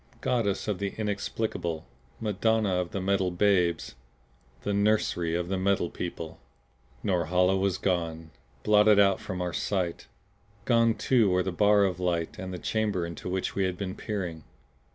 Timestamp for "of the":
0.67-0.95, 2.77-2.99, 5.35-5.59